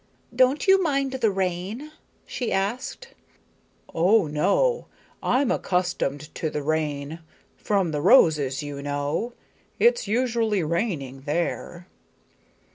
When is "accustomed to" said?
5.51-6.49